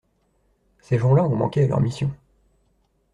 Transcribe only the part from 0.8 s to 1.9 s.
gens-là ont manqué à leur